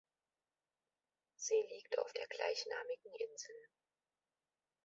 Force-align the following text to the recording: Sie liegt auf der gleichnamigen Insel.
Sie 1.35 1.61
liegt 1.69 1.99
auf 1.99 2.11
der 2.13 2.25
gleichnamigen 2.25 3.11
Insel. 3.29 3.69